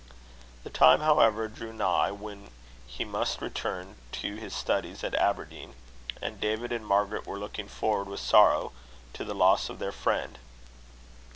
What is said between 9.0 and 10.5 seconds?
to the loss of their friend.